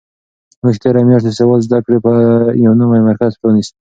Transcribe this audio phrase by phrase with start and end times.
[0.63, 1.97] موږ تېره میاشت د سواد زده کړې
[2.65, 3.69] یو نوی مرکز پرانیست.